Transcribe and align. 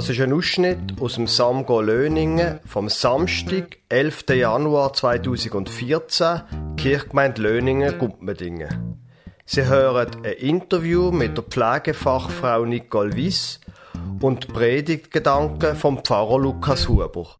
Das 0.00 0.08
ist 0.08 0.20
ein 0.22 0.32
Ausschnitt 0.32 0.98
aus 0.98 1.16
dem 1.16 1.26
Samgo 1.26 1.82
Löningen 1.82 2.58
vom 2.64 2.88
Samstag, 2.88 3.76
11. 3.90 4.30
Januar 4.30 4.94
2014, 4.94 6.40
Kirchgemeinde 6.78 7.42
Löningen, 7.42 7.98
Gumpmedingen. 7.98 8.98
Sie 9.44 9.66
hören 9.66 10.08
ein 10.24 10.32
Interview 10.32 11.10
mit 11.10 11.36
der 11.36 11.44
Pflegefachfrau 11.44 12.64
Nicole 12.64 13.14
Wiss 13.14 13.60
und 14.22 14.48
Predigtgedanken 14.48 15.76
vom 15.76 16.02
Pfarrer 16.02 16.38
Lukas 16.38 16.88
Huber. 16.88 17.36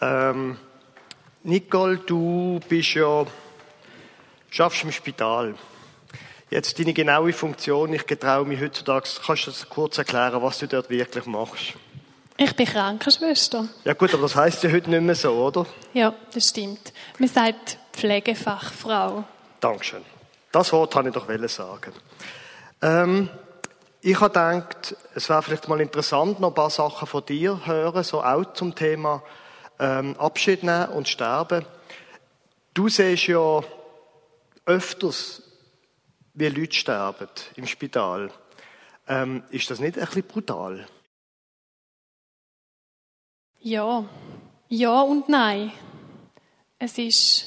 Ähm, 0.00 0.56
Nicole, 1.42 1.98
du 1.98 2.60
bist 2.66 2.94
ja 2.94 3.26
schaffst 4.54 4.84
im 4.84 4.92
Spital. 4.92 5.54
Jetzt 6.48 6.78
deine 6.78 6.92
genaue 6.92 7.32
Funktion, 7.32 7.92
ich 7.92 8.06
getraue 8.06 8.44
mich 8.44 8.60
heutzutage, 8.60 9.08
kannst 9.26 9.46
du 9.46 9.50
das 9.50 9.68
kurz 9.68 9.98
erklären, 9.98 10.40
was 10.42 10.60
du 10.60 10.68
dort 10.68 10.88
wirklich 10.90 11.26
machst? 11.26 11.74
Ich 12.36 12.54
bin 12.54 12.66
Krankenschwester. 12.66 13.68
Ja 13.84 13.94
gut, 13.94 14.14
aber 14.14 14.22
das 14.22 14.36
heißt 14.36 14.62
ja 14.62 14.70
heute 14.70 14.90
nicht 14.90 15.02
mehr 15.02 15.14
so, 15.16 15.32
oder? 15.32 15.66
Ja, 15.92 16.14
das 16.32 16.50
stimmt. 16.50 16.92
Man 17.18 17.28
sagt 17.28 17.78
Pflegefachfrau. 17.92 19.24
Dankeschön. 19.58 20.02
Das 20.52 20.72
Wort 20.72 20.94
habe 20.94 21.08
ich 21.08 21.14
doch 21.14 21.26
sagen. 21.48 21.92
Ähm, 22.80 23.28
ich 24.00 24.20
habe 24.20 24.28
gedacht, 24.28 24.96
es 25.16 25.28
wäre 25.28 25.42
vielleicht 25.42 25.66
mal 25.68 25.80
interessant, 25.80 26.38
noch 26.38 26.50
ein 26.50 26.54
paar 26.54 26.70
Sachen 26.70 27.08
von 27.08 27.26
dir 27.26 27.60
hören, 27.64 28.04
so 28.04 28.22
auch 28.22 28.52
zum 28.52 28.74
Thema 28.74 29.22
ähm, 29.80 30.14
Abschied 30.18 30.62
nehmen 30.62 30.90
und 30.90 31.08
sterben. 31.08 31.64
Du 32.72 32.88
siehst 32.88 33.26
ja 33.26 33.62
öfters, 34.66 35.42
wie 36.34 36.48
Leute 36.48 36.74
sterben 36.74 37.28
im 37.56 37.66
Spital. 37.66 38.30
Ähm, 39.06 39.44
ist 39.50 39.70
das 39.70 39.80
nicht 39.80 39.98
ein 39.98 40.04
bisschen 40.06 40.24
brutal? 40.24 40.86
Ja, 43.60 44.04
ja 44.68 45.00
und 45.00 45.28
nein. 45.28 45.72
Es 46.78 46.98
ist 46.98 47.46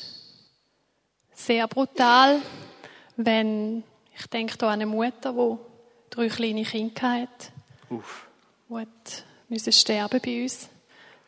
sehr 1.34 1.68
brutal, 1.68 2.42
wenn 3.16 3.84
ich 4.16 4.28
denke 4.28 4.58
da 4.58 4.68
an 4.68 4.74
eine 4.82 4.86
Mutter, 4.88 5.34
die 5.34 5.58
drei 6.10 6.28
kleine 6.28 6.64
Kinder 6.64 7.12
hat, 7.12 7.52
Uff. 7.90 8.28
die 8.70 8.86
müssen 9.50 9.74
sterben 9.74 10.20
bei 10.24 10.44
uns. 10.44 10.70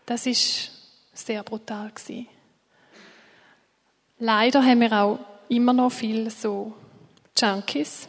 Das 0.05 0.25
ist 0.25 0.71
sehr 1.13 1.43
brutal 1.43 1.91
gewesen. 1.91 2.27
Leider 4.17 4.63
haben 4.63 4.81
wir 4.81 4.91
auch 4.91 5.19
immer 5.49 5.73
noch 5.73 5.91
viele 5.91 6.29
so 6.29 6.73
Junkies, 7.37 8.07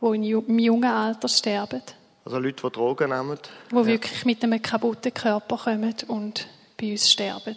die 0.00 0.30
im 0.30 0.58
jungen 0.58 0.90
Alter 0.90 1.28
sterben. 1.28 1.82
Also 2.24 2.38
Leute, 2.38 2.62
die 2.62 2.72
Drogen 2.72 3.10
nehmen? 3.10 3.38
Die 3.70 3.76
ja. 3.76 3.86
wirklich 3.86 4.24
mit 4.24 4.42
einem 4.42 4.62
kaputten 4.62 5.12
Körper 5.12 5.58
kommen 5.58 5.94
und 6.08 6.48
bei 6.80 6.92
uns 6.92 7.10
sterben. 7.10 7.56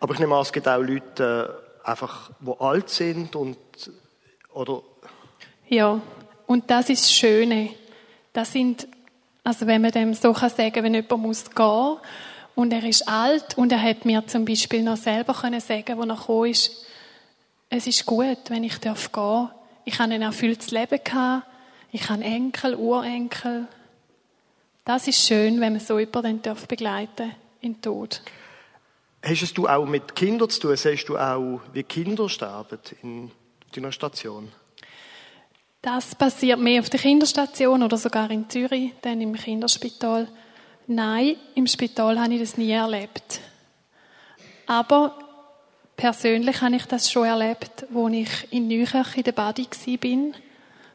Aber 0.00 0.14
ich 0.14 0.20
nehme 0.20 0.34
an, 0.34 0.42
es 0.42 0.52
gibt 0.52 0.68
auch 0.68 0.78
Leute, 0.78 1.60
äh, 1.84 1.88
einfach, 1.88 2.30
die 2.40 2.52
alt 2.60 2.88
sind 2.88 3.34
und, 3.36 3.58
oder? 4.52 4.82
Ja, 5.68 6.00
und 6.46 6.70
das 6.70 6.88
ist 6.88 7.04
das 7.04 7.12
Schöne. 7.12 7.70
Das 8.32 8.52
sind, 8.52 8.86
also 9.44 9.66
wenn 9.66 9.82
man 9.82 9.90
dem 9.90 10.14
so 10.14 10.32
kann 10.32 10.50
sagen, 10.50 10.82
wenn 10.82 10.94
jemand 10.94 11.22
muss 11.22 11.50
gehen 11.50 11.96
und 12.54 12.72
er 12.72 12.84
ist 12.84 13.08
alt 13.08 13.58
und 13.58 13.72
er 13.72 13.82
hat 13.82 14.04
mir 14.04 14.26
zum 14.26 14.44
Beispiel 14.44 14.82
noch 14.82 14.96
selber 14.96 15.34
können 15.34 15.60
sagen, 15.60 15.98
wo 15.98 16.02
er 16.02 16.16
gekommen 16.16 16.50
ist, 16.50 16.86
es 17.70 17.86
ist 17.86 18.06
gut, 18.06 18.38
wenn 18.48 18.64
ich 18.64 18.78
darf 18.78 19.12
gehen. 19.12 19.50
Ich 19.84 19.98
habe 19.98 20.12
ein 20.12 20.22
erfülltes 20.22 20.70
Leben 20.70 21.00
gehabt. 21.02 21.46
Ich 21.92 22.08
habe 22.08 22.22
Enkel, 22.22 22.74
Urenkel. 22.74 23.66
Das 24.84 25.06
ist 25.06 25.26
schön, 25.26 25.60
wenn 25.60 25.74
man 25.74 25.80
so 25.80 25.98
jemanden 25.98 26.42
darf 26.42 26.66
begleiten 26.66 27.34
in 27.60 27.74
den 27.74 27.82
Tod. 27.82 28.22
Hast 29.22 29.58
du 29.58 29.68
auch 29.68 29.84
mit 29.84 30.14
Kindern 30.14 30.48
zu 30.48 30.60
tun? 30.60 30.76
Siehst 30.76 31.08
du 31.08 31.18
auch, 31.18 31.60
wie 31.72 31.82
Kinder 31.82 32.28
sterben 32.28 32.78
in 33.02 33.30
deiner 33.74 33.92
Station? 33.92 34.52
Das 35.82 36.14
passiert 36.14 36.58
mehr 36.58 36.80
auf 36.80 36.90
der 36.90 37.00
Kinderstation 37.00 37.82
oder 37.82 37.96
sogar 37.96 38.30
in 38.30 38.48
Zürich, 38.48 38.92
dann 39.02 39.20
im 39.20 39.34
Kinderspital. 39.34 40.28
Nein, 40.86 41.36
im 41.54 41.66
Spital 41.66 42.18
habe 42.18 42.34
ich 42.34 42.40
das 42.40 42.56
nie 42.56 42.70
erlebt. 42.70 43.40
Aber 44.66 45.27
Persönlich 45.98 46.60
habe 46.60 46.76
ich 46.76 46.86
das 46.86 47.10
schon 47.10 47.26
erlebt, 47.26 47.84
als 47.92 48.12
ich 48.12 48.52
in 48.52 48.68
Neukirch 48.68 49.16
in 49.16 49.24
der 49.24 49.32
Badi 49.32 49.66
war, 49.66 50.34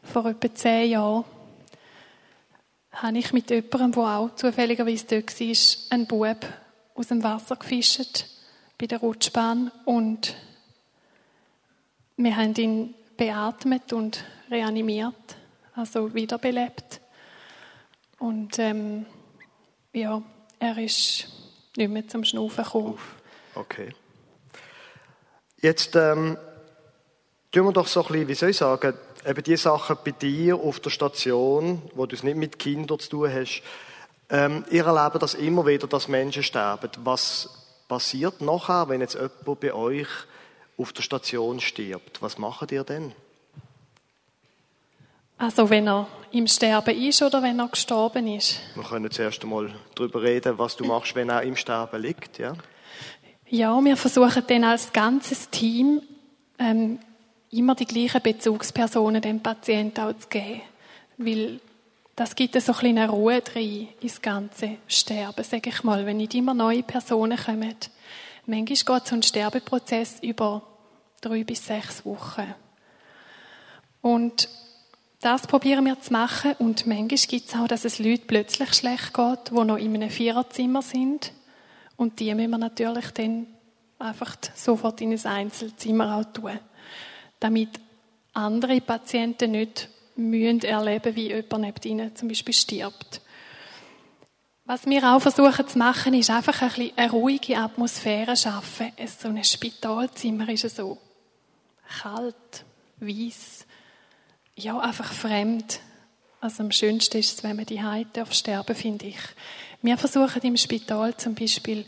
vor 0.02 0.30
etwa 0.30 0.54
zehn 0.54 0.92
Jahren. 0.92 1.24
Habe 2.90 3.18
ich 3.18 3.30
mit 3.34 3.50
jemandem, 3.50 3.92
der 3.92 4.02
auch 4.02 4.34
zufälligerweise 4.34 5.04
dort 5.04 5.38
war, 5.38 5.90
einen 5.90 6.06
Bub 6.06 6.46
aus 6.94 7.08
dem 7.08 7.22
Wasser 7.22 7.56
gefischt, 7.56 8.24
bei 8.78 8.86
der 8.86 9.00
Rutschbahn. 9.00 9.70
Und 9.84 10.36
wir 12.16 12.34
haben 12.34 12.54
ihn 12.54 12.94
beatmet 13.18 13.92
und 13.92 14.24
reanimiert, 14.50 15.36
also 15.74 16.14
wiederbelebt. 16.14 17.02
Und 18.18 18.58
ähm, 18.58 19.04
ja, 19.92 20.22
er 20.58 20.78
ist 20.78 21.28
nicht 21.76 21.90
mehr 21.90 22.08
zum 22.08 22.24
Schnaufen 22.24 22.64
gekommen. 22.64 22.98
Okay. 23.54 23.92
Jetzt 25.64 25.96
ähm, 25.96 26.36
tun 27.50 27.64
wir 27.64 27.72
doch 27.72 27.86
so 27.86 28.02
ein 28.02 28.06
bisschen, 28.08 28.28
wie 28.28 28.34
soll 28.34 28.50
ich 28.50 28.58
sagen, 28.58 28.92
eben 29.24 29.42
die 29.42 29.56
Sachen 29.56 29.96
bei 30.04 30.10
dir 30.10 30.56
auf 30.56 30.78
der 30.78 30.90
Station, 30.90 31.80
wo 31.94 32.04
du 32.04 32.14
es 32.14 32.22
nicht 32.22 32.36
mit 32.36 32.58
Kindern 32.58 32.98
zu 32.98 33.08
tun 33.08 33.32
hast, 33.32 33.62
ähm, 34.28 34.66
ihr 34.70 34.84
erlebt 34.84 35.22
das 35.22 35.32
immer 35.32 35.64
wieder, 35.64 35.86
dass 35.86 36.06
Menschen 36.06 36.42
sterben. 36.42 36.90
Was 37.02 37.48
passiert 37.88 38.42
nachher, 38.42 38.90
wenn 38.90 39.00
jetzt 39.00 39.14
jemand 39.14 39.60
bei 39.60 39.72
euch 39.72 40.06
auf 40.76 40.92
der 40.92 41.00
Station 41.00 41.60
stirbt? 41.60 42.20
Was 42.20 42.36
macht 42.36 42.70
ihr 42.70 42.84
denn? 42.84 43.14
Also 45.38 45.70
wenn 45.70 45.88
er 45.88 46.06
im 46.30 46.46
Sterben 46.46 46.94
ist 46.94 47.22
oder 47.22 47.42
wenn 47.42 47.58
er 47.58 47.68
gestorben 47.68 48.26
ist? 48.26 48.60
Wir 48.74 48.84
können 48.84 49.10
zuerst 49.10 49.42
einmal 49.42 49.74
darüber 49.94 50.20
reden, 50.20 50.58
was 50.58 50.76
du 50.76 50.84
machst, 50.84 51.14
wenn 51.14 51.30
er 51.30 51.40
im 51.40 51.56
Sterben 51.56 52.02
liegt, 52.02 52.38
ja? 52.38 52.52
Ja, 53.50 53.78
wir 53.84 53.96
versuchen 53.96 54.42
dann 54.46 54.64
als 54.64 54.92
ganzes 54.92 55.50
Team 55.50 56.00
ähm, 56.58 56.98
immer 57.50 57.74
die 57.74 57.84
gleichen 57.84 58.22
Bezugspersonen 58.22 59.20
dem 59.20 59.40
Patienten 59.40 60.00
auch 60.00 60.16
zu 60.16 60.28
geben. 60.28 60.62
Weil 61.18 61.60
das 62.16 62.34
gibt 62.34 62.60
so 62.60 62.72
ein 62.72 62.98
eine 62.98 63.08
Ruhe 63.08 63.42
drin 63.42 63.88
ins 64.00 64.22
ganze 64.22 64.78
Sterben, 64.88 65.44
sage 65.44 65.70
ich 65.70 65.84
mal, 65.84 66.06
wenn 66.06 66.16
nicht 66.16 66.34
immer 66.34 66.54
neue 66.54 66.82
Personen 66.82 67.36
kommen. 67.36 67.74
Manchmal 68.46 68.98
geht 68.98 69.06
so 69.06 69.14
ein 69.14 69.22
Sterbeprozess 69.22 70.18
über 70.22 70.62
drei 71.20 71.44
bis 71.44 71.66
sechs 71.66 72.04
Wochen. 72.04 72.54
Und 74.00 74.48
das 75.20 75.46
probieren 75.46 75.84
wir 75.86 76.00
zu 76.00 76.12
machen 76.12 76.54
und 76.58 76.86
manchmal 76.86 77.08
gibt 77.08 77.48
es 77.48 77.54
auch, 77.54 77.68
dass 77.68 77.84
es 77.84 77.98
Leute 77.98 78.24
plötzlich 78.26 78.74
schlecht 78.74 79.14
geht, 79.14 79.50
die 79.50 79.64
noch 79.64 79.76
in 79.76 79.94
einem 79.94 80.10
Viererzimmer 80.10 80.82
sind 80.82 81.32
und 81.96 82.18
die 82.20 82.34
müssen 82.34 82.50
wir 82.50 82.58
natürlich 82.58 83.10
dann 83.10 83.46
einfach 83.98 84.36
sofort 84.54 85.00
in 85.00 85.12
ein 85.12 85.26
Einzelzimmer 85.26 86.16
auch 86.16 86.32
tun. 86.32 86.58
Damit 87.40 87.70
andere 88.32 88.80
Patienten 88.80 89.52
nicht 89.52 89.88
müssen 90.16 90.60
erleben, 90.62 91.16
wie 91.16 91.28
jemand 91.28 91.60
neben 91.60 91.82
ihnen 91.84 92.16
zum 92.16 92.28
Beispiel 92.28 92.54
stirbt. 92.54 93.20
Was 94.66 94.86
wir 94.86 95.04
auch 95.14 95.20
versuchen 95.20 95.68
zu 95.68 95.78
machen, 95.78 96.14
ist 96.14 96.30
einfach 96.30 96.62
ein 96.62 96.68
bisschen 96.68 96.92
eine 96.96 97.10
ruhige 97.10 97.58
Atmosphäre 97.58 98.36
schaffen. 98.36 98.92
So 99.20 99.28
ein 99.28 99.44
Spitalzimmer 99.44 100.48
ist 100.48 100.74
so 100.74 100.98
kalt, 102.00 102.64
weiss, 102.98 103.66
ja, 104.56 104.78
einfach 104.78 105.12
fremd. 105.12 105.80
Also 106.40 106.62
am 106.62 106.72
schönsten 106.72 107.18
ist 107.18 107.38
es, 107.38 107.44
wenn 107.44 107.56
man 107.56 107.66
die 107.66 107.82
darf 108.12 108.32
sterben, 108.32 108.74
finde 108.74 109.06
ich. 109.06 109.18
Wir 109.84 109.98
versuchen 109.98 110.40
im 110.40 110.56
Spital 110.56 111.14
zum 111.18 111.34
Beispiel 111.34 111.84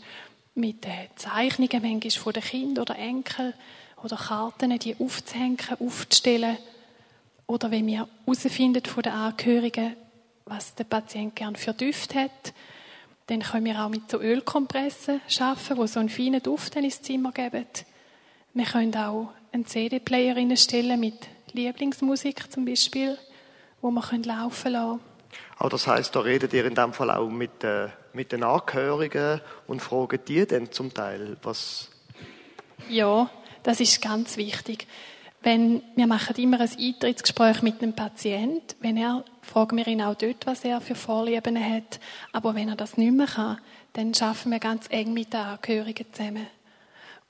mit 0.53 0.85
Zeichnungen 1.15 1.81
manchmal 1.81 2.11
von 2.11 2.33
den 2.33 2.43
Kindern 2.43 2.83
oder 2.83 2.95
Enkel 2.95 3.55
oder 4.03 4.15
Karten, 4.15 4.77
die 4.77 4.95
aufzuhängen, 4.99 5.57
aufzustellen. 5.79 6.57
Oder 7.47 7.71
wenn 7.71 7.87
wir 7.87 8.07
herausfinden 8.23 8.85
von 8.85 9.01
den 9.01 9.13
Angehörigen, 9.13 9.95
was 10.45 10.75
der 10.75 10.83
Patient 10.83 11.35
gern 11.35 11.55
für 11.55 11.73
Düfte 11.73 12.19
hat, 12.19 12.53
dann 13.25 13.39
können 13.39 13.65
wir 13.65 13.83
auch 13.83 13.89
mit 13.89 14.11
so 14.11 14.21
Ölkompressen 14.21 15.19
arbeiten, 15.39 15.81
die 15.81 15.87
so 15.87 15.99
einen 15.99 16.09
feinen 16.09 16.43
Duft 16.43 16.75
ins 16.75 17.01
Zimmer 17.01 17.31
geben. 17.31 17.65
Wir 18.53 18.65
können 18.65 18.95
auch 18.95 19.33
einen 19.51 19.65
CD-Player 19.65 20.55
stellen 20.55 20.99
mit 20.99 21.15
Lieblingsmusik 21.51 22.51
zum 22.51 22.63
Beispiel, 22.63 23.17
wo 23.81 23.89
wir 23.89 24.03
laufen 24.23 24.71
lassen 24.71 24.99
können. 24.99 25.16
Aber 25.57 25.69
das 25.69 25.87
heißt, 25.87 26.15
da 26.15 26.19
redet 26.19 26.53
ihr 26.53 26.65
in 26.65 26.75
dem 26.75 26.93
Fall 26.93 27.11
auch 27.11 27.29
mit, 27.29 27.63
äh, 27.63 27.89
mit 28.13 28.31
den 28.31 28.43
Angehörigen 28.43 29.41
und 29.67 29.81
fragen 29.81 30.19
die 30.27 30.45
dann 30.45 30.71
zum 30.71 30.93
Teil, 30.93 31.37
was... 31.43 31.89
Ja, 32.89 33.29
das 33.63 33.79
ist 33.79 34.01
ganz 34.01 34.37
wichtig. 34.37 34.87
Wenn, 35.41 35.81
wir 35.95 36.07
machen 36.07 36.35
immer 36.37 36.59
ein 36.59 36.69
Eintrittsgespräch 36.69 37.61
mit 37.61 37.81
einem 37.81 37.93
Patienten. 37.93 38.75
Wenn 38.79 38.97
er, 38.97 39.23
fragen 39.41 39.77
wir 39.77 39.87
ihn 39.87 40.01
auch 40.01 40.15
dort, 40.15 40.45
was 40.45 40.63
er 40.63 40.81
für 40.81 40.95
Vorlieben 40.95 41.57
hat. 41.57 41.99
Aber 42.33 42.55
wenn 42.55 42.69
er 42.69 42.75
das 42.75 42.97
nicht 42.97 43.13
mehr 43.13 43.27
kann, 43.27 43.59
dann 43.93 44.13
schaffen 44.13 44.51
wir 44.51 44.59
ganz 44.59 44.87
eng 44.89 45.13
mit 45.13 45.33
den 45.33 45.41
Angehörigen 45.41 46.05
zusammen. 46.11 46.47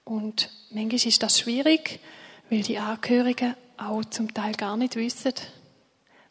Und 0.04 0.50
manchmal 0.72 0.96
ist 0.96 1.22
das 1.24 1.40
schwierig, 1.40 2.00
weil 2.50 2.62
die 2.62 2.78
Angehörigen 2.78 3.56
auch 3.78 4.04
zum 4.06 4.34
Teil 4.34 4.54
gar 4.54 4.78
nicht 4.78 4.96
wissen, 4.96 5.34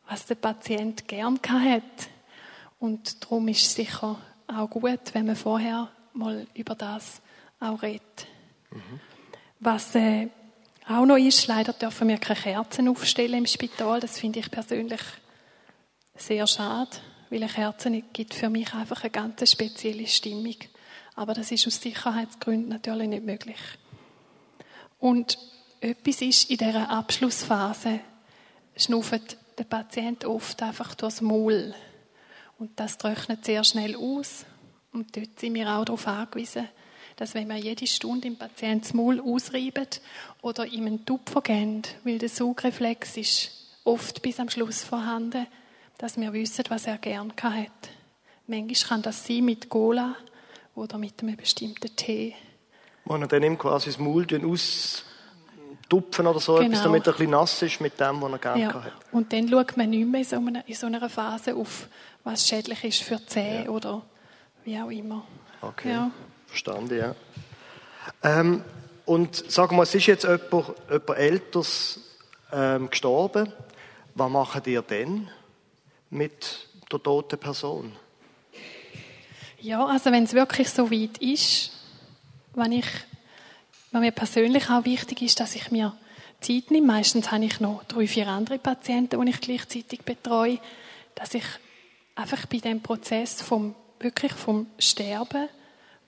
was 0.08 0.26
der 0.26 0.37
Patient 0.37 1.06
gern 1.08 1.38
hat. 1.49 1.82
Und 2.79 3.23
darum 3.25 3.49
ist 3.49 3.62
es 3.62 3.75
sicher 3.75 4.19
auch 4.47 4.70
gut, 4.70 5.00
wenn 5.12 5.26
man 5.26 5.37
vorher 5.37 5.91
mal 6.12 6.47
über 6.55 6.75
das 6.75 7.20
auch 7.61 7.82
redet. 7.82 8.26
Mhm. 8.70 9.00
Was 9.61 9.94
äh, 9.94 10.29
auch 10.88 11.06
noch 11.06 11.17
ist, 11.17 11.47
leider 11.47 11.73
dürfen 11.73 12.08
wir 12.08 12.19
keine 12.19 12.38
Kerzen 12.38 12.88
aufstellen 12.88 13.38
im 13.38 13.47
Spital. 13.47 14.00
Das 14.00 14.19
finde 14.19 14.41
ich 14.41 14.50
persönlich 14.50 15.00
sehr 16.14 16.47
schade, 16.47 16.91
weil 17.31 17.43
eine 17.43 17.53
Kerze 17.53 17.91
gibt 18.12 18.35
für 18.35 18.49
mich 18.49 18.73
einfach 18.75 19.03
eine 19.03 19.11
ganz 19.11 19.50
spezielle 19.50 20.06
Stimmung. 20.06 20.56
Aber 21.14 21.35
das 21.35 21.50
ist 21.50 21.67
aus 21.67 21.81
Sicherheitsgründen 21.81 22.69
natürlich 22.69 23.08
nicht 23.08 23.25
möglich. 23.25 23.58
Und 24.99 25.38
etwas 25.81 26.20
ist 26.20 26.50
in 26.50 26.58
dieser 26.58 26.91
Abschlussphase, 26.91 28.00
schnauft 28.76 29.37
der 29.58 29.64
Patient 29.64 30.25
oft 30.25 30.62
einfach 30.62 30.94
durchs 30.94 31.20
Maul. 31.20 31.75
Und 32.58 32.79
das 32.79 32.99
trocknet 32.99 33.44
sehr 33.44 33.64
schnell 33.64 33.97
aus. 33.97 34.44
Und 34.93 35.17
dort 35.17 35.38
sind 35.38 35.55
wir 35.55 35.70
auch 35.70 35.85
darauf 35.85 36.06
angewiesen, 36.06 36.69
dass 37.17 37.35
wenn 37.35 37.49
wir 37.49 37.56
jede 37.56 37.87
Stunde 37.87 38.29
im 38.29 38.37
Patienten 38.37 38.82
das 38.82 38.94
Maul 38.94 39.20
ausreiben 39.20 39.87
oder 40.43 40.67
ihm 40.67 40.87
einen 40.87 41.05
Tupfer 41.05 41.43
geben, 41.43 41.82
weil 42.05 42.19
der 42.19 42.29
Saugreflex 42.29 43.17
ist 43.17 43.50
oft 43.85 44.23
bis 44.23 44.41
am 44.41 44.50
Schluss 44.50 44.85
vorhanden, 44.85 45.47
dass 45.99 46.19
wir 46.19 46.32
wissen, 46.32 46.64
was 46.69 46.87
er 46.87 46.99
gern 46.99 47.32
hat. 47.43 47.70
Manchmal 48.47 48.88
kann 48.88 49.03
das 49.03 49.26
sein 49.26 49.44
mit 49.44 49.69
Cola 49.69 50.14
oder 50.75 50.99
mit 50.99 51.23
einem 51.23 51.37
bestimmten 51.37 51.94
Tee. 51.97 52.35
Wo 53.05 53.14
er 53.17 53.26
dann 53.26 53.43
ihm 53.43 53.56
quasi 53.56 53.87
das 53.87 53.99
Maul 53.99 54.26
austupfen 55.87 56.27
oder 56.27 56.41
so, 56.41 56.55
genau. 56.56 56.67
etwas, 56.67 56.83
damit 56.83 57.06
er 57.06 57.12
ein 57.12 57.17
bisschen 57.17 57.31
nass 57.31 57.62
ist 57.62 57.81
mit 57.81 57.99
dem, 57.99 58.21
was 58.21 58.33
er 58.33 58.38
gerne 58.38 58.62
ja. 58.62 58.75
hat. 58.75 58.93
Und 59.12 59.33
dann 59.33 59.49
schaut 59.49 59.77
man 59.77 59.91
nicht 59.91 60.06
mehr 60.06 60.21
in 60.21 60.27
so, 60.27 60.37
einer, 60.37 60.69
in 60.69 60.75
so 60.75 60.87
einer 60.87 61.09
Phase 61.09 61.55
auf, 61.55 61.88
was 62.25 62.47
schädlich 62.47 62.85
ist 62.85 63.03
für 63.03 63.17
die 63.17 63.27
Zähne 63.27 63.65
ja. 63.65 63.71
oder 63.71 64.03
wie 64.65 64.79
auch 64.79 64.91
immer. 64.91 65.25
Okay. 65.61 65.91
Ja. 65.91 66.11
Verstanden, 66.47 66.99
ja. 66.99 67.15
Ähm, 68.23 68.62
und 69.05 69.50
sagen 69.50 69.77
wir, 69.77 69.83
es 69.83 69.94
ist 69.94 70.06
jetzt 70.06 70.25
jemand, 70.25 70.53
jemand 70.91 71.19
Älteres 71.19 72.00
ähm, 72.53 72.91
gestorben. 72.91 73.53
Was 74.15 74.31
macht 74.31 74.67
ihr 74.67 74.82
denn 74.82 75.29
mit 76.11 76.69
der 76.91 77.03
toten 77.03 77.39
Person? 77.39 77.93
Ja, 79.61 79.85
also 79.85 80.11
wenn 80.11 80.25
es 80.25 80.32
wirklich 80.32 80.71
so 80.71 80.91
weit 80.91 81.19
ist, 81.19 81.73
wenn 82.55 82.73
ich, 82.73 82.87
wenn 83.91 84.00
mir 84.00 84.12
persönlich 84.12 84.69
auch 84.71 84.85
wichtig 84.85 85.23
ist, 85.23 85.41
dass 85.41 85.55
ich 85.55 85.71
mir 85.71 85.97
Zeit 86.41 86.71
nehme, 86.71 86.87
meistens 86.87 87.31
habe 87.31 87.44
ich 87.44 87.61
noch 87.61 87.85
drei, 87.85 88.06
vier 88.06 88.29
andere 88.29 88.59
Patienten, 88.59 89.21
die 89.21 89.31
ich 89.31 89.41
gleichzeitig 89.41 90.03
betreue, 90.03 90.59
dass 91.15 91.35
ich 91.35 91.44
einfach 92.15 92.47
bei 92.47 92.59
dem 92.59 92.83
Prozess 92.83 93.41
vom, 93.41 93.75
wirklich 94.00 94.33
vom 94.33 94.67
Sterben 94.79 95.49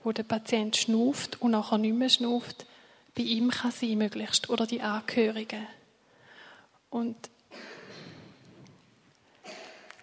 wo 0.03 0.11
der 0.11 0.23
Patient 0.23 0.75
schnuft 0.75 1.41
und 1.41 1.51
nachher 1.51 1.77
nicht 1.77 1.95
mehr 1.95 2.09
schnuft, 2.09 2.65
bei 3.15 3.23
ihm 3.23 3.49
kann 3.49 3.71
sein 3.71 3.97
möglichst 3.97 4.49
oder 4.49 4.65
die 4.65 4.81
Angehörigen. 4.81 5.67
Und 6.89 7.17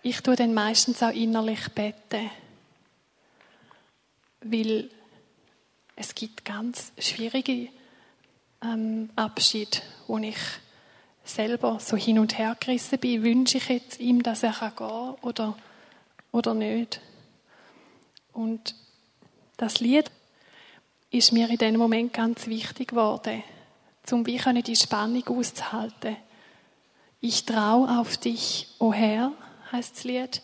ich 0.03 0.21
tue 0.21 0.37
dann 0.37 0.55
meistens 0.55 1.03
auch 1.03 1.13
innerlich 1.13 1.69
beten, 1.71 2.31
weil 4.43 4.91
es 5.97 6.15
gibt 6.15 6.45
ganz 6.45 6.93
schwierige 6.99 7.69
ähm, 8.63 9.11
Abschied, 9.17 9.83
wo 10.07 10.19
ich 10.19 10.37
selber 11.25 11.81
so 11.81 11.97
hin 11.97 12.19
und 12.19 12.39
her 12.39 12.57
gerissen 12.61 12.99
bin. 12.99 13.23
Wünsche 13.23 13.57
ich 13.59 13.69
jetzt 13.69 13.99
ihm, 13.99 14.23
dass 14.23 14.43
er 14.43 14.53
gehen 14.53 14.77
kann 14.77 15.15
oder, 15.23 15.57
oder 16.31 16.55
nicht? 16.55 17.01
Und 18.33 18.75
das 19.57 19.81
Lied 19.81 20.11
ist 21.11 21.33
mir 21.33 21.49
in 21.49 21.57
diesem 21.57 21.79
Moment 21.79 22.13
ganz 22.13 22.47
wichtig 22.47 22.89
geworden, 22.89 23.43
um 24.13 24.27
wie 24.27 24.37
können 24.37 24.63
die 24.63 24.77
Spannung 24.77 25.27
auszuhalten. 25.27 26.17
Ich 27.21 27.47
traue 27.47 27.99
auf 27.99 28.19
dich, 28.19 28.69
o 28.79 28.89
oh 28.89 28.93
Herr, 28.93 29.33
heißt 29.73 29.97
das 29.97 30.05
Lied. 30.05 30.43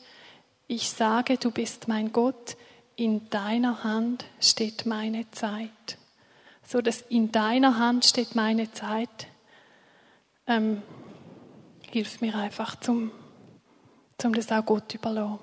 Ich 0.67 0.89
sage, 0.89 1.37
du 1.37 1.51
bist 1.51 1.87
mein 1.87 2.11
Gott, 2.11 2.57
in 3.03 3.29
deiner 3.31 3.83
Hand 3.83 4.25
steht 4.41 4.87
meine 4.87 5.29
Zeit. 5.33 5.99
So 6.65 6.81
dass 6.81 7.03
in 7.03 7.33
deiner 7.33 7.79
Hand 7.79 8.05
steht 8.05 8.37
meine 8.37 8.71
Zeit, 8.73 9.27
ähm, 10.47 10.83
hilft 11.91 12.21
mir 12.21 12.37
einfach, 12.37 12.79
zum, 12.79 13.11
zum 14.19 14.33
das 14.33 14.53
auch 14.53 14.65
Gott 14.65 14.95
überlassen. 14.95 15.41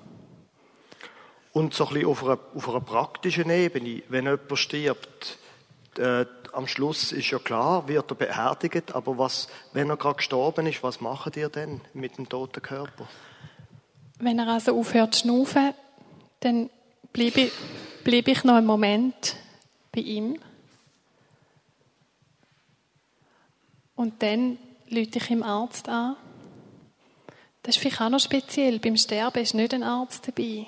Und 1.52 1.74
so 1.74 1.86
ein 1.86 1.94
bisschen 1.94 2.08
auf 2.08 2.24
einer, 2.24 2.38
auf 2.54 2.68
einer 2.68 2.80
praktischen 2.80 3.50
Ebene, 3.50 4.02
wenn 4.08 4.24
jemand 4.24 4.58
stirbt, 4.58 5.38
äh, 5.98 6.24
am 6.52 6.66
Schluss 6.66 7.12
ist 7.12 7.30
ja 7.30 7.38
klar, 7.38 7.86
wird 7.88 8.10
er 8.10 8.14
beerdigt, 8.14 8.94
aber 8.94 9.18
was, 9.18 9.48
wenn 9.74 9.90
er 9.90 9.98
gerade 9.98 10.16
gestorben 10.16 10.66
ist, 10.66 10.82
was 10.82 11.02
macht 11.02 11.36
ihr 11.36 11.50
denn 11.50 11.82
mit 11.92 12.16
dem 12.16 12.26
toten 12.26 12.62
Körper? 12.62 13.06
Wenn 14.18 14.38
er 14.38 14.48
also 14.48 14.78
aufhört 14.78 15.14
zu 15.14 15.22
schnaufen, 15.22 15.74
dann 16.40 16.70
bleibe 17.12 17.40
ich, 17.42 17.52
bleib 18.04 18.28
ich 18.28 18.44
noch 18.44 18.54
einen 18.54 18.66
Moment 18.66 19.36
bei 19.92 20.00
ihm. 20.00 20.38
Und 23.96 24.22
dann 24.22 24.58
lüte 24.88 25.18
ich 25.18 25.30
ihm 25.30 25.42
Arzt 25.42 25.88
an. 25.88 26.16
Das 27.62 27.76
ist 27.76 27.82
vielleicht 27.82 28.00
auch 28.00 28.08
noch 28.08 28.20
speziell. 28.20 28.78
Beim 28.78 28.96
Sterben 28.96 29.42
ist 29.42 29.54
nicht 29.54 29.74
ein 29.74 29.82
Arzt 29.82 30.26
dabei. 30.26 30.66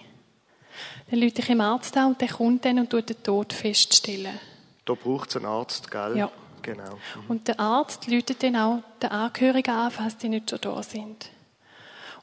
Dann 1.11 1.23
rufe 1.23 1.39
ich 1.39 1.49
im 1.49 1.61
Arzt 1.61 1.97
an 1.97 2.09
und 2.09 2.21
der 2.21 2.29
kommt 2.29 2.65
dann 2.65 2.79
und 2.79 2.91
tut 2.91 3.09
den 3.09 3.23
Tod 3.23 3.53
feststellen. 3.53 4.39
Da 4.85 4.95
braucht 4.95 5.31
es 5.31 5.37
einen 5.37 5.47
Arzt, 5.47 5.91
gell? 5.91 6.17
Ja. 6.17 6.31
Genau. 6.63 6.95
Mhm. 6.95 7.25
Und 7.29 7.49
der 7.49 7.59
Arzt 7.59 8.07
läutet 8.07 8.43
dann 8.43 8.57
auch 8.57 8.83
den 9.03 9.11
Angehörigen 9.11 9.75
an, 9.75 9.91
falls 9.91 10.17
die 10.17 10.29
nicht 10.29 10.49
schon 10.49 10.61
da 10.61 10.83
sind. 10.83 11.29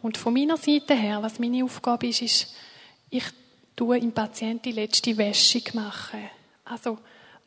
Und 0.02 0.18
von 0.18 0.34
meiner 0.34 0.58
Seite 0.58 0.94
her, 0.94 1.22
was 1.22 1.40
meine 1.40 1.64
Aufgabe 1.64 2.08
ist, 2.08 2.22
ist, 2.22 2.56
ich 3.10 3.26
tue 3.80 3.98
im 3.98 4.12
Patienten 4.12 4.64
die 4.64 4.72
letzte 4.74 5.18
Wäschung 5.18 5.62
machen. 5.72 6.30
Also 6.66 6.98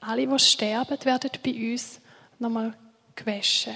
alle, 0.00 0.26
die 0.26 0.38
sterben, 0.38 1.04
werden 1.04 1.30
bei 1.44 1.72
uns 1.72 2.00
nochmal 2.38 2.72
gewaschen. 3.14 3.74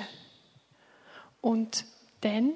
Und 1.43 1.85
dann 2.23 2.55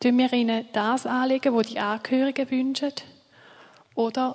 tun 0.00 0.16
wir 0.16 0.32
ihnen 0.32 0.66
das 0.72 1.04
anlegen, 1.04 1.54
was 1.54 1.66
die 1.66 1.78
Angehörigen 1.78 2.50
wünschen. 2.50 2.94
Oder 3.94 4.34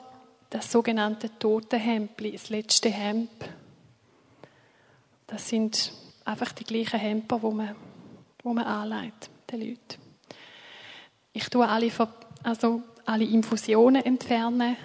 das 0.52 0.72
sogenannte 0.72 1.40
Totenhempli, 1.40 2.34
das 2.34 2.52
letzte 2.52 2.90
Hemd. 2.90 3.32
Das 5.26 5.50
sind 5.50 5.92
einfach 6.24 6.52
die 6.52 6.66
gleichen 6.66 7.00
Hemper, 7.00 7.42
wo 7.42 7.50
man, 7.50 7.76
wo 8.44 8.54
man 8.54 8.66
anlegt, 8.66 9.32
den 9.50 9.62
Leuten. 9.62 10.00
Ich 11.34 11.50
tue 11.50 11.68
alle, 11.68 11.92
also 12.44 12.84
alle 13.06 13.26
Infusionen 13.26 14.04
entfernen, 14.04 14.78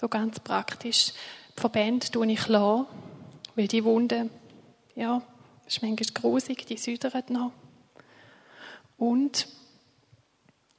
so 0.00 0.08
ganz 0.08 0.40
praktisch. 0.40 1.12
Die 1.56 1.60
Verbände 1.60 2.10
tue 2.10 2.30
ich 2.32 2.48
lassen, 2.48 2.86
weil 3.54 3.68
die 3.68 3.84
Wunde, 3.84 4.30
ja, 4.94 5.22
ist 5.66 5.82
manchmal 5.82 6.08
grusig, 6.14 6.66
die 6.66 6.76
südern 6.76 7.22
noch. 7.28 7.52
Und 8.96 9.48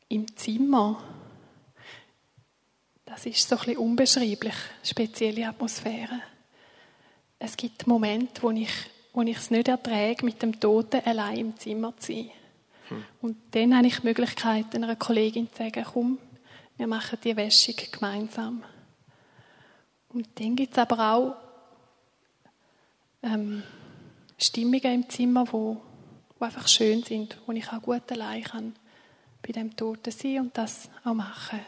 im 0.09 0.35
Zimmer 0.35 1.01
das 3.13 3.27
ist 3.27 3.47
so 3.47 3.55
ein 3.55 3.59
bisschen 3.59 3.77
unbeschreiblich, 3.77 4.55
spezielle 4.83 5.47
Atmosphäre. 5.47 6.19
Es 7.37 7.55
gibt 7.55 7.85
Momente, 7.85 8.41
wo 8.41 8.49
ich, 8.49 8.71
wo 9.13 9.21
ich 9.21 9.37
es 9.37 9.51
nicht 9.51 9.67
erträge, 9.67 10.25
mit 10.25 10.41
dem 10.41 10.59
Toten 10.59 11.01
allein 11.05 11.37
im 11.37 11.57
Zimmer 11.57 11.95
zu 11.97 12.11
sein. 12.11 12.31
Hm. 12.87 13.05
Und 13.21 13.37
dann 13.51 13.77
habe 13.77 13.85
ich 13.85 13.99
die 13.99 14.07
Möglichkeit, 14.07 14.73
einer 14.73 14.95
Kollegin 14.95 15.47
zu 15.51 15.57
sagen, 15.57 15.85
komm, 15.93 16.17
wir 16.77 16.87
machen 16.87 17.19
die 17.23 17.35
Wäschung 17.35 17.75
gemeinsam. 17.91 18.63
Und 20.09 20.27
dann 20.39 20.55
gibt 20.55 20.73
es 20.73 20.77
aber 20.77 21.13
auch 21.13 21.35
ähm, 23.23 23.63
Stimmungen 24.37 24.93
im 24.93 25.09
Zimmer, 25.09 25.51
wo, 25.51 25.81
wo 26.37 26.45
einfach 26.45 26.67
schön 26.67 27.03
sind, 27.03 27.37
wo 27.45 27.51
ich 27.51 27.67
auch 27.71 27.81
gut 27.81 28.11
allein 28.11 28.43
kann 28.43 28.75
bei 29.41 29.51
dem 29.51 29.75
Toten 29.75 30.11
sein 30.11 30.39
und 30.39 30.57
das 30.57 30.89
auch 31.03 31.13
machen. 31.13 31.59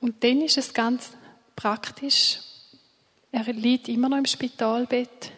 Und 0.00 0.22
dann 0.24 0.40
ist 0.40 0.58
es 0.58 0.72
ganz 0.72 1.12
praktisch. 1.54 2.40
Er 3.30 3.44
liegt 3.44 3.88
immer 3.88 4.08
noch 4.08 4.18
im 4.18 4.26
Spitalbett. 4.26 5.32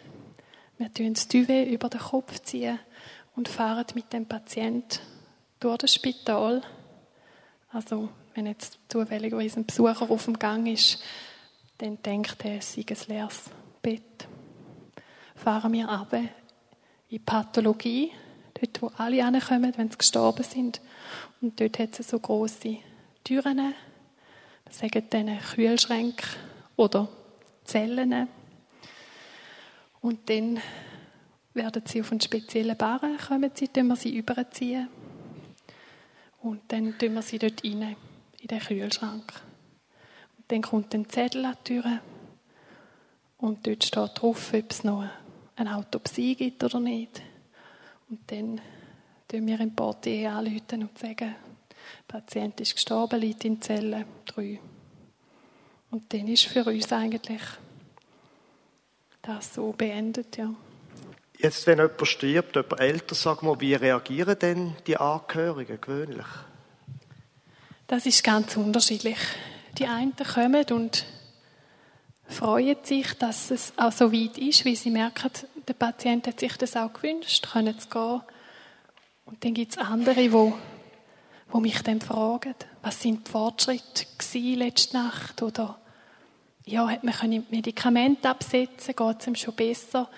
Wir 0.77 0.93
ziehen 0.93 1.13
das 1.13 1.27
Duvet 1.27 1.67
über 1.67 1.89
den 1.89 1.99
Kopf 1.99 2.39
ziehen 2.39 2.79
und 3.35 3.47
fahren 3.47 3.85
mit 3.93 4.11
dem 4.11 4.25
Patienten 4.25 4.99
durch 5.59 5.77
das 5.77 5.93
Spital. 5.93 6.61
Also, 7.75 8.07
wenn 8.33 8.45
jetzt 8.45 8.79
zufälligerweise 8.87 9.59
ein 9.59 9.65
Besucher 9.65 10.09
auf 10.09 10.23
dem 10.23 10.39
Gang 10.39 10.65
ist, 10.65 11.03
dann 11.79 12.01
denkt 12.01 12.37
er, 12.45 12.59
es 12.59 12.71
sei 12.71 12.85
ein 12.89 12.97
leeres 13.09 13.49
Bett. 13.81 14.29
Fahren 15.35 15.73
wir 15.73 15.89
ab 15.89 16.13
in 16.13 16.29
die 17.11 17.19
Pathologie, 17.19 18.11
dort 18.53 18.81
wo 18.81 18.91
alle 18.95 19.25
ankommen, 19.25 19.73
wenn 19.75 19.91
sie 19.91 19.97
gestorben 19.97 20.43
sind. 20.43 20.79
Und 21.41 21.59
dort 21.59 21.77
hat 21.77 21.99
es 21.99 22.07
so 22.07 22.17
große 22.17 22.77
Türen, 23.25 23.73
das 24.63 24.79
sagen 24.79 25.03
dann 25.09 25.37
Kühlschränke 25.37 26.27
oder 26.77 27.09
Zellen. 27.65 28.29
Und 29.99 30.29
dann 30.29 30.61
werden 31.53 31.83
sie 31.85 31.99
auf 31.99 32.11
einen 32.11 32.21
speziellen 32.21 32.77
Barren 32.77 33.17
kommen, 33.17 33.51
sie, 33.53 33.69
wir 33.75 33.95
sie 33.97 34.15
überziehen. 34.15 34.87
Und 36.45 36.61
dann 36.67 36.95
tun 36.99 37.15
wir 37.15 37.23
sie 37.23 37.39
dort 37.39 37.63
rein, 37.63 37.95
in 38.39 38.47
den 38.47 38.59
Kühlschrank. 38.59 39.33
Und 40.37 40.43
dann 40.49 40.61
kommt 40.61 40.93
ein 40.93 41.09
Zettel 41.09 41.43
an 41.43 41.57
die 41.65 41.81
Tür. 41.81 42.01
Und 43.39 43.65
dort 43.65 43.83
steht 43.83 44.11
drauf, 44.13 44.53
ob 44.53 44.71
es 44.71 44.83
noch 44.83 45.09
eine 45.55 45.75
Autopsie 45.75 46.35
gibt 46.35 46.63
oder 46.63 46.79
nicht. 46.79 47.19
Und 48.11 48.19
dann 48.27 48.61
tun 49.27 49.47
wir 49.47 49.59
im 49.59 49.73
Portier 49.73 50.33
anrufen 50.33 50.83
und 50.83 50.95
sagen, 50.99 51.33
der 51.33 52.19
Patient 52.19 52.61
ist 52.61 52.75
gestorben, 52.75 53.21
liegt 53.21 53.43
in 53.43 53.59
Zelle 53.59 54.05
3. 54.25 54.59
Und 55.89 56.13
dann 56.13 56.27
ist 56.27 56.45
für 56.45 56.63
uns 56.63 56.93
eigentlich 56.93 57.41
das 59.23 59.55
so 59.55 59.71
beendet, 59.71 60.37
ja. 60.37 60.53
Jetzt, 61.37 61.67
wenn 61.67 61.79
jemand 61.79 62.07
stirbt, 62.07 62.55
jemand 62.55 62.79
älter, 62.79 63.15
sag 63.15 63.43
mal, 63.43 63.59
wie 63.59 63.73
reagieren 63.73 64.39
denn 64.39 64.75
die 64.87 64.97
Angehörigen 64.97 65.79
gewöhnlich? 65.79 66.25
Das 67.87 68.05
ist 68.05 68.23
ganz 68.23 68.55
unterschiedlich. 68.57 69.17
Die 69.77 69.85
einen 69.85 70.15
kommen 70.15 70.65
und 70.71 71.05
freuen 72.27 72.77
sich, 72.83 73.13
dass 73.17 73.51
es 73.51 73.73
auch 73.77 73.91
so 73.91 74.11
weit 74.11 74.37
ist, 74.37 74.65
wie 74.65 74.75
sie 74.75 74.89
merken, 74.89 75.29
der 75.67 75.73
Patient 75.73 76.27
hat 76.27 76.39
sich 76.39 76.57
das 76.57 76.75
auch 76.75 76.93
gewünscht, 76.93 77.51
können 77.51 77.77
zu 77.77 77.89
gehen. 77.89 78.21
Und 79.25 79.43
dann 79.43 79.53
gibt 79.53 79.73
es 79.73 79.77
andere, 79.77 80.15
die 80.15 80.31
wo, 80.31 80.53
wo 81.49 81.59
mich 81.59 81.81
dann 81.81 82.01
fragen, 82.01 82.55
was 82.81 83.01
sind 83.01 83.27
die 83.27 83.31
Fortschritte 83.31 84.05
letzte 84.33 84.97
Nacht 84.97 85.41
oder 85.41 85.79
ja, 86.65 86.89
hat 86.89 87.03
man 87.03 87.45
Medikamente 87.49 88.29
absetzen, 88.29 88.95
geht 88.95 89.19
es 89.19 89.27
ihm 89.27 89.35
schon 89.35 89.55
besser, 89.55 90.09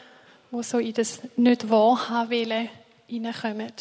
wo 0.51 0.61
so 0.61 0.79
in 0.79 0.93
das 0.93 1.21
nicht 1.35 1.69
wahrhaben 1.69 2.31
wollen, 2.31 2.69
reinkommen. 3.09 3.73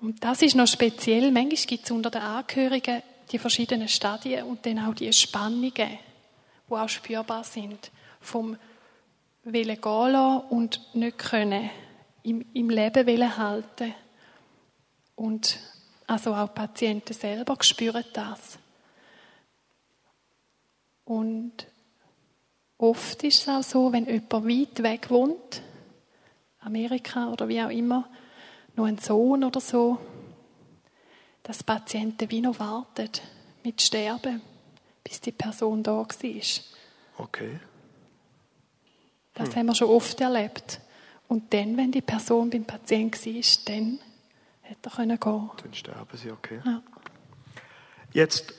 Und 0.00 0.22
das 0.22 0.42
ist 0.42 0.54
noch 0.54 0.66
speziell. 0.66 1.30
Manchmal 1.30 1.66
gibt 1.66 1.84
es 1.84 1.90
unter 1.90 2.10
den 2.10 2.22
Angehörigen 2.22 3.02
die 3.32 3.38
verschiedenen 3.38 3.88
Stadien 3.88 4.44
und 4.44 4.66
dann 4.66 4.78
auch 4.78 4.94
die 4.94 5.12
Spannungen, 5.12 5.72
die 5.72 5.98
auch 6.68 6.88
spürbar 6.88 7.42
sind. 7.42 7.90
Vom 8.20 8.56
Willen 9.44 9.80
gehen 9.80 10.40
und 10.50 10.94
nicht 10.94 11.18
können. 11.18 11.70
Im, 12.22 12.44
im 12.54 12.70
Leben 12.70 13.06
wollen 13.06 13.36
halten. 13.36 13.94
Und 15.14 15.58
also 16.06 16.34
auch 16.34 16.54
Patienten 16.54 17.14
selber 17.14 17.56
spüren 17.60 18.04
das. 18.12 18.58
Und 21.04 21.66
oft 22.84 23.22
ist 23.24 23.42
es 23.42 23.48
auch 23.48 23.62
so, 23.62 23.92
wenn 23.92 24.06
jemand 24.06 24.32
weit 24.32 24.82
weg 24.82 25.10
wohnt, 25.10 25.62
Amerika 26.60 27.28
oder 27.30 27.48
wie 27.48 27.62
auch 27.62 27.70
immer, 27.70 28.08
noch 28.76 28.86
ein 28.86 28.98
Sohn 28.98 29.44
oder 29.44 29.60
so, 29.60 29.98
dass 31.42 31.62
Patienten 31.62 32.30
wie 32.30 32.40
noch 32.40 32.58
warten 32.58 33.10
mit 33.62 33.80
Sterben, 33.80 34.40
bis 35.02 35.20
die 35.20 35.32
Person 35.32 35.82
da 35.82 35.92
war. 35.92 36.06
Okay. 37.18 37.60
Das 39.34 39.48
hm. 39.48 39.56
haben 39.56 39.66
wir 39.66 39.74
schon 39.74 39.88
oft 39.88 40.20
erlebt. 40.20 40.80
Und 41.28 41.52
dann, 41.52 41.76
wenn 41.76 41.90
die 41.90 42.02
Person 42.02 42.50
beim 42.50 42.64
Patienten 42.64 43.34
war, 43.34 43.42
dann 43.66 43.98
hätte 44.62 44.90
er 44.96 45.06
gehen. 45.06 45.50
Dann 45.62 45.74
sterben 45.74 46.16
sie, 46.16 46.30
okay. 46.30 46.60
Ja. 46.64 46.82
Jetzt 48.12 48.54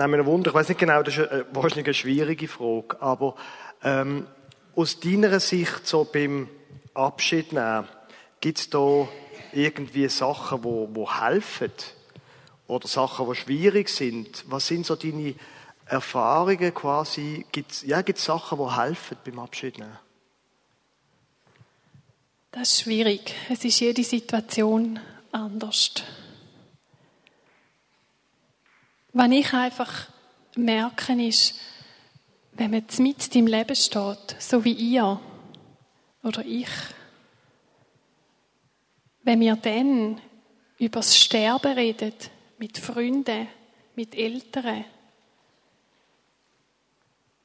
Nein, 0.00 0.12
mir 0.12 0.24
Wunder, 0.24 0.48
ich 0.48 0.54
weiß 0.54 0.70
nicht 0.70 0.78
genau, 0.78 1.02
das 1.02 1.18
ist 1.18 1.28
eine, 1.28 1.44
wahrscheinlich 1.52 1.84
eine 1.84 1.92
schwierige 1.92 2.48
Frage, 2.48 3.02
aber 3.02 3.34
ähm, 3.82 4.26
aus 4.74 4.98
deiner 4.98 5.38
Sicht 5.40 5.86
so 5.86 6.04
beim 6.10 6.48
Abschied 6.94 7.52
nehmen, 7.52 7.86
gibt 8.40 8.60
es 8.60 8.70
da 8.70 9.06
irgendwie 9.52 10.08
Sachen, 10.08 10.64
wo, 10.64 10.88
wo 10.94 11.20
helfen? 11.20 11.72
Oder 12.66 12.88
Sachen, 12.88 13.28
die 13.28 13.34
schwierig 13.34 13.90
sind? 13.90 14.42
Was 14.48 14.68
sind 14.68 14.86
so 14.86 14.96
deine 14.96 15.34
Erfahrungen 15.84 16.72
quasi? 16.72 17.44
Gibt 17.52 17.72
es 17.72 17.82
ja, 17.82 18.02
Sachen, 18.14 18.56
die 18.56 18.74
helfen 18.80 19.18
beim 19.22 19.38
Abschied 19.38 19.76
nehmen? 19.76 19.98
Das 22.52 22.70
ist 22.72 22.80
schwierig. 22.84 23.34
Es 23.50 23.66
ist 23.66 23.78
jede 23.80 24.02
Situation 24.02 24.98
anders. 25.30 25.92
Was 29.12 29.30
ich 29.30 29.52
einfach 29.52 30.08
merke, 30.54 31.12
ist, 31.26 31.54
wenn 32.52 32.70
man 32.70 32.84
mit 32.98 33.34
im 33.34 33.46
Leben 33.46 33.76
steht, 33.76 34.36
so 34.38 34.64
wie 34.64 34.72
ihr 34.72 35.20
oder 36.22 36.44
ich, 36.44 36.68
wenn 39.22 39.40
wir 39.40 39.56
dann 39.56 40.20
über 40.78 41.00
das 41.00 41.16
Sterben 41.16 41.72
reden, 41.72 42.14
mit 42.58 42.78
Freunden, 42.78 43.48
mit 43.96 44.14
Eltern, 44.14 44.84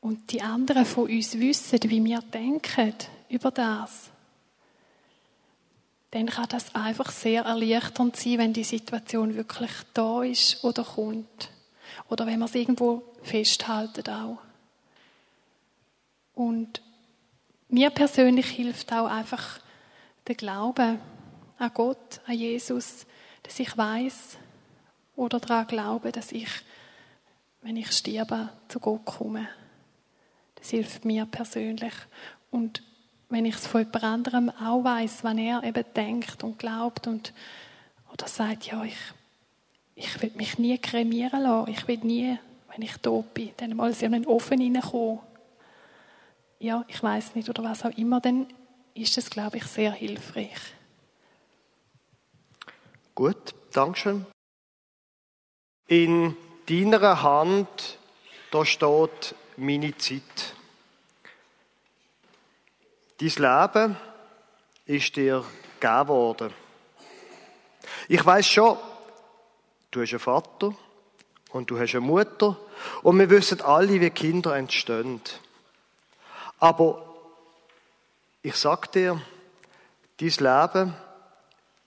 und 0.05 0.31
die 0.31 0.41
anderen 0.41 0.85
von 0.85 1.09
uns 1.09 1.39
wissen, 1.39 1.79
wie 1.85 2.03
wir 2.05 2.21
denken 2.21 2.93
über 3.27 3.49
das, 3.49 4.11
dann 6.11 6.27
kann 6.27 6.47
das 6.47 6.75
einfach 6.75 7.11
sehr 7.11 7.41
erleichternd 7.41 8.15
sein, 8.15 8.37
wenn 8.37 8.53
die 8.53 8.63
Situation 8.63 9.35
wirklich 9.35 9.71
da 9.95 10.21
ist 10.21 10.63
oder 10.63 10.83
kommt. 10.83 11.49
Oder 12.09 12.25
wenn 12.25 12.39
man 12.39 12.47
es 12.47 12.55
irgendwo 12.55 13.03
festhalten 13.23 14.07
auch. 14.09 14.37
Und 16.33 16.81
mir 17.69 17.89
persönlich 17.89 18.47
hilft 18.47 18.93
auch 18.93 19.07
einfach 19.07 19.59
der 20.27 20.35
Glaube 20.35 20.99
an 21.57 21.71
Gott, 21.73 22.21
an 22.25 22.35
Jesus, 22.35 23.05
dass 23.43 23.59
ich 23.59 23.75
weiß 23.77 24.37
oder 25.15 25.39
daran 25.39 25.67
glaube, 25.67 26.11
dass 26.11 26.31
ich, 26.31 26.49
wenn 27.61 27.77
ich 27.77 27.91
sterbe, 27.91 28.49
zu 28.67 28.79
Gott 28.79 29.05
komme. 29.05 29.47
Das 30.55 30.69
hilft 30.69 31.05
mir 31.05 31.25
persönlich. 31.25 31.93
Und 32.51 32.83
wenn 33.29 33.45
ich 33.45 33.55
es 33.55 33.67
von 33.67 33.81
jemand 33.81 34.03
anderem 34.03 34.49
auch 34.49 34.83
weiß, 34.83 35.23
wenn 35.23 35.37
er 35.37 35.63
eben 35.63 35.85
denkt 35.95 36.43
und 36.43 36.59
glaubt 36.59 37.07
und 37.07 37.33
oder 38.11 38.27
sagt, 38.27 38.67
ja, 38.67 38.83
ich 38.83 38.97
ich 39.95 40.21
will 40.21 40.31
mich 40.35 40.59
nie 40.59 40.77
kremieren 40.77 41.41
lassen. 41.41 41.71
Ich 41.71 41.87
will 41.87 41.99
nie, 41.99 42.37
wenn 42.69 42.81
ich 42.81 42.97
tot 42.97 43.33
bin, 43.33 43.51
dann 43.57 43.75
mal 43.75 43.91
in 43.91 44.13
einen 44.13 44.27
Ofen 44.27 44.59
hineinkommen. 44.59 45.19
Ja, 46.59 46.83
ich 46.87 47.01
weiß 47.01 47.35
nicht 47.35 47.49
oder 47.49 47.63
was 47.63 47.83
auch 47.83 47.97
immer, 47.97 48.19
dann 48.19 48.47
ist 48.93 49.17
es, 49.17 49.29
glaube 49.29 49.57
ich, 49.57 49.65
sehr 49.65 49.91
hilfreich. 49.91 50.57
Gut, 53.13 53.55
Dankeschön. 53.71 54.25
In 55.87 56.35
deiner 56.67 57.21
Hand, 57.21 57.99
da 58.51 58.65
steht 58.65 59.35
meine 59.57 59.95
Zeit. 59.97 60.55
Dein 63.17 63.29
Leben 63.29 63.97
ist 64.85 65.15
dir 65.15 65.45
gegeben 65.79 66.07
worden. 66.09 66.53
Ich 68.07 68.25
weiß 68.25 68.47
schon, 68.47 68.77
Du 69.95 70.01
hast 70.01 70.11
einen 70.11 70.19
Vater 70.19 70.75
und 71.51 71.71
du 71.71 71.79
hast 71.79 71.95
eine 71.95 72.01
Mutter 72.01 72.57
und 73.01 73.17
wir 73.17 73.29
wissen 73.29 73.61
alle, 73.61 74.01
wie 74.01 74.09
Kinder 74.09 74.53
entstehen. 74.53 75.21
Aber 76.59 77.15
ich 78.41 78.55
sag 78.55 78.91
dir, 78.91 79.21
dein 80.17 80.27
Leben 80.27 80.93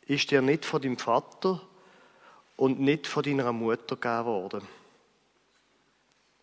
ist 0.06 0.30
dir 0.30 0.40
nicht 0.40 0.64
von 0.64 0.80
deinem 0.80 0.96
Vater 0.96 1.60
und 2.56 2.80
nicht 2.80 3.06
von 3.06 3.22
deiner 3.24 3.52
Mutter 3.52 3.96
gegeben 3.96 4.24
worden, 4.24 4.66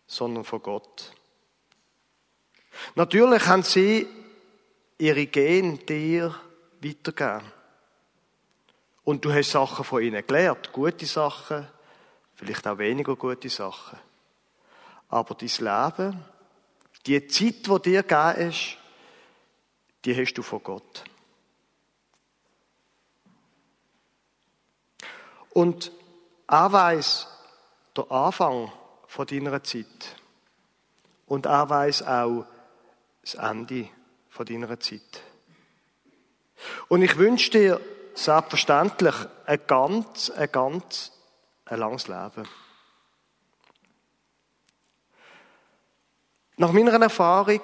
sondern 0.06 0.44
von 0.44 0.62
Gott. 0.62 1.14
Natürlich 2.94 3.44
haben 3.44 3.64
sie 3.64 4.06
ihre 4.98 5.26
Gene 5.26 5.78
dir 5.78 6.32
weitergegeben. 6.80 7.55
Und 9.06 9.24
du 9.24 9.32
hast 9.32 9.52
Sachen 9.52 9.84
von 9.84 10.02
ihnen 10.02 10.26
gelernt, 10.26 10.72
gute 10.72 11.06
Sachen, 11.06 11.68
vielleicht 12.34 12.66
auch 12.66 12.78
weniger 12.78 13.14
gute 13.14 13.48
Sachen. 13.48 14.00
Aber 15.08 15.36
dein 15.36 15.48
Leben, 15.48 16.24
die 17.06 17.24
Zeit, 17.28 17.68
die 17.68 17.82
dir 17.82 18.02
gegeben 18.02 18.48
ist, 18.50 18.76
die 20.04 20.16
hast 20.16 20.34
du 20.34 20.42
von 20.42 20.60
Gott. 20.60 21.04
Und 25.50 25.92
weiß 26.72 27.28
der 27.96 28.10
Anfang 28.10 28.72
von 29.06 29.26
deiner 29.28 29.62
Zeit. 29.62 30.16
Und 31.26 31.46
weiß 31.70 32.02
auch 32.02 32.44
das 33.22 33.34
Ende 33.34 33.88
von 34.30 34.46
deiner 34.46 34.80
Zeit. 34.80 35.22
Und 36.88 37.02
ich 37.02 37.16
wünsche 37.16 37.52
dir 37.52 37.80
selbstverständlich 38.16 39.14
ein 39.46 39.60
ganz, 39.66 40.30
ein 40.30 40.50
ganz 40.50 41.12
ein 41.64 41.78
langes 41.78 42.08
Leben. 42.08 42.48
Nach 46.56 46.72
meiner 46.72 47.00
Erfahrung 47.00 47.60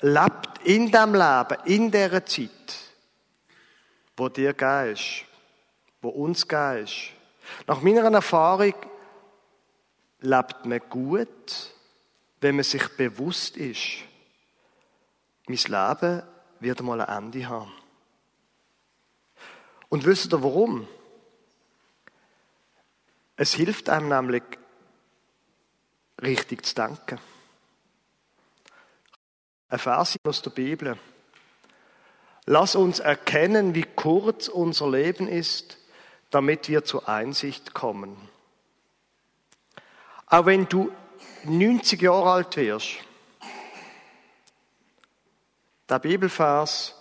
lebt 0.00 0.58
in 0.64 0.90
dem 0.90 1.14
Leben, 1.14 1.56
in 1.64 1.90
dieser 1.90 2.24
Zeit, 2.26 2.50
wo 4.16 4.28
dir 4.28 4.52
gegeben 4.52 5.26
wo 6.02 6.08
uns 6.08 6.46
gegeben 6.46 6.88
nach 7.66 7.80
meiner 7.80 8.12
Erfahrung 8.12 8.74
lebt 10.20 10.66
man 10.66 10.80
gut, 10.88 11.74
wenn 12.40 12.56
man 12.56 12.64
sich 12.64 12.88
bewusst 12.96 13.56
ist, 13.56 13.98
mein 15.46 15.56
Leben 15.56 16.22
wird 16.60 16.80
einmal 16.80 17.00
ein 17.00 17.24
Ende 17.24 17.48
haben. 17.48 17.72
Und 19.92 20.06
wisst 20.06 20.32
ihr 20.32 20.42
warum? 20.42 20.88
Es 23.36 23.52
hilft 23.52 23.90
einem 23.90 24.08
nämlich, 24.08 24.42
richtig 26.22 26.64
zu 26.64 26.74
denken. 26.76 27.20
Ein 29.68 29.78
Vers 29.78 30.16
aus 30.24 30.40
der 30.40 30.48
Bibel. 30.48 30.98
Lass 32.46 32.74
uns 32.74 33.00
erkennen, 33.00 33.74
wie 33.74 33.82
kurz 33.82 34.48
unser 34.48 34.90
Leben 34.90 35.28
ist, 35.28 35.76
damit 36.30 36.70
wir 36.70 36.84
zur 36.84 37.06
Einsicht 37.06 37.74
kommen. 37.74 38.16
Auch 40.24 40.46
wenn 40.46 40.66
du 40.70 40.90
90 41.44 42.00
Jahre 42.00 42.30
alt 42.30 42.56
wirst, 42.56 42.96
der 45.86 45.98
Bibelvers 45.98 46.94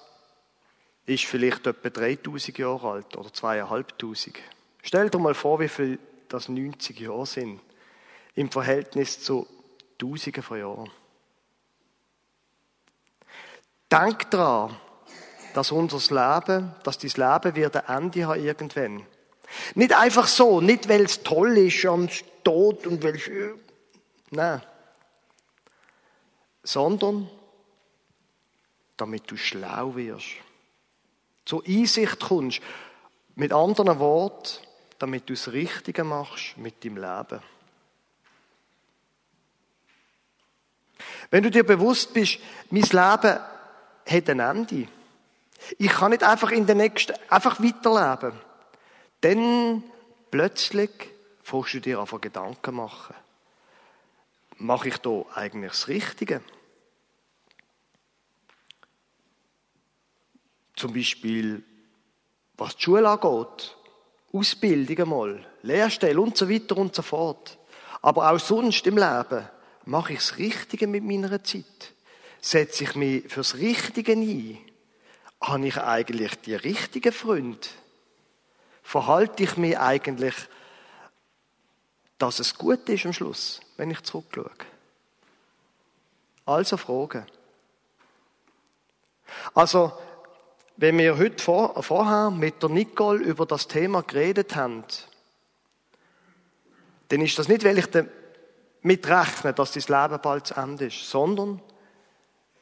ist 1.05 1.25
vielleicht 1.25 1.67
etwa 1.67 1.89
3000 1.89 2.57
Jahre 2.57 2.91
alt 2.91 3.17
oder 3.17 3.33
2500. 3.33 4.35
Stell 4.83 5.09
dir 5.09 5.19
mal 5.19 5.33
vor, 5.33 5.59
wie 5.59 5.67
viel 5.67 5.99
das 6.29 6.49
90 6.49 6.99
Jahre 6.99 7.25
sind 7.25 7.59
im 8.35 8.49
Verhältnis 8.49 9.21
zu 9.21 9.47
Tausenden 9.97 10.41
von 10.41 10.59
Jahren. 10.59 10.91
Denk 13.91 14.31
daran, 14.31 14.75
dass 15.53 15.71
unser 15.71 15.97
Leben, 15.97 16.73
dass 16.83 16.97
dein 16.97 17.11
Leben 17.11 17.55
wird 17.55 17.75
ein 17.75 18.03
Ende 18.03 18.25
haben 18.25 18.43
irgendwann. 18.43 19.05
Nicht 19.75 19.93
einfach 19.93 20.27
so, 20.27 20.61
nicht 20.61 20.87
weil 20.87 21.03
es 21.03 21.23
toll 21.23 21.57
ist 21.57 21.83
und 21.85 22.23
tot 22.43 22.87
und 22.87 23.03
weil 23.03 23.15
es, 23.15 23.29
nein. 24.29 24.61
Sondern, 26.63 27.29
damit 28.95 29.29
du 29.29 29.35
schlau 29.35 29.95
wirst. 29.95 30.37
Zur 31.45 31.65
Einsicht 31.65 32.19
kommst. 32.19 32.61
Mit 33.35 33.53
anderen 33.53 33.99
Worten, 33.99 34.59
damit 34.99 35.29
du 35.29 35.33
das 35.33 35.51
Richtige 35.51 36.03
machst 36.03 36.57
mit 36.57 36.83
deinem 36.83 36.97
Leben. 36.97 37.41
Wenn 41.31 41.43
du 41.43 41.49
dir 41.49 41.63
bewusst 41.63 42.13
bist, 42.13 42.39
mein 42.69 42.83
Leben 42.83 43.39
hat 44.05 44.29
ein 44.29 44.39
Ende. 44.39 44.87
Ich 45.77 45.91
kann 45.91 46.11
nicht 46.11 46.23
einfach 46.23 46.51
in 46.51 46.65
der 46.65 46.75
nächsten, 46.75 47.13
einfach 47.29 47.61
weiterleben. 47.61 48.37
Dann 49.21 49.83
plötzlich 50.29 50.91
fängst 51.43 51.73
du 51.73 51.79
dir 51.79 51.99
einfach 51.99 52.19
Gedanken 52.19 52.75
machen. 52.75 53.15
Mache 54.57 54.89
ich 54.89 54.97
da 54.97 55.23
eigentlich 55.33 55.71
das 55.71 55.87
Richtige? 55.87 56.41
Zum 60.81 60.93
Beispiel, 60.93 61.63
was 62.57 62.75
die 62.75 62.81
Schule 62.81 63.07
angeht. 63.07 63.77
Ausbildung 64.33 64.97
einmal, 64.97 65.45
Lehrstelle 65.61 66.19
und 66.19 66.35
so 66.35 66.49
weiter 66.49 66.75
und 66.75 66.95
so 66.95 67.03
fort. 67.03 67.59
Aber 68.01 68.31
auch 68.31 68.39
sonst 68.39 68.87
im 68.87 68.97
Leben 68.97 69.47
mache 69.85 70.13
ich 70.13 70.19
das 70.19 70.39
Richtige 70.39 70.87
mit 70.87 71.03
meiner 71.03 71.43
Zeit. 71.43 71.93
Setze 72.39 72.85
ich 72.85 72.95
mich 72.95 73.31
fürs 73.31 73.57
Richtige 73.57 74.13
ein? 74.13 74.57
Habe 75.39 75.67
ich 75.67 75.77
eigentlich 75.77 76.33
die 76.41 76.55
richtigen 76.55 77.13
Freunde? 77.13 77.67
Verhalte 78.81 79.43
ich 79.43 79.57
mich 79.57 79.77
eigentlich, 79.77 80.33
dass 82.17 82.39
es 82.39 82.57
gut 82.57 82.89
ist 82.89 83.05
am 83.05 83.13
Schluss, 83.13 83.61
wenn 83.77 83.91
ich 83.91 84.01
zurückschaue? 84.01 84.49
Also 86.47 86.75
Fragen. 86.75 87.27
Also, 89.53 89.93
wenn 90.77 90.97
wir 90.97 91.17
heute 91.17 91.43
vor, 91.43 91.81
vorher 91.83 92.31
mit 92.31 92.61
der 92.63 92.69
Nicole 92.69 93.23
über 93.23 93.45
das 93.45 93.67
Thema 93.67 94.01
geredet 94.01 94.55
haben, 94.55 94.83
dann 97.09 97.21
ist 97.21 97.37
das 97.37 97.47
nicht, 97.47 97.63
weil 97.63 97.77
ich 97.77 97.87
damit 97.87 99.07
rechne, 99.07 99.53
dass 99.53 99.73
dein 99.73 99.83
Leben 99.83 100.21
bald 100.21 100.47
zu 100.47 100.55
Ende 100.55 100.85
ist, 100.85 101.09
sondern 101.09 101.61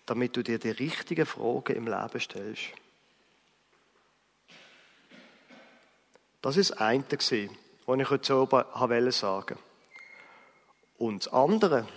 damit 0.06 0.36
du 0.36 0.43
dir 0.43 0.58
die 0.58 0.72
richtigen 0.72 1.26
Fragen 1.26 1.76
im 1.76 1.86
Leben 1.86 2.19
stellst. 2.19 2.63
Das 6.41 6.58
ist 6.58 6.72
das 6.72 6.78
eine, 6.80 7.04
was 7.04 7.32
ich 8.00 8.10
heute 8.10 8.36
oben 8.36 9.12
sagen 9.12 9.22
wollte. 9.22 9.58
Und 10.98 11.26
das 11.26 11.34
andere, 11.34 11.88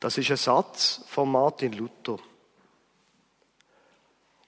das 0.00 0.18
ist 0.18 0.30
ein 0.30 0.36
Satz 0.36 1.02
von 1.08 1.30
Martin 1.30 1.72
Luther. 1.72 2.18